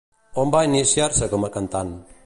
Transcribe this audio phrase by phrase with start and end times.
[0.43, 1.95] On va iniciar-se com a cantant?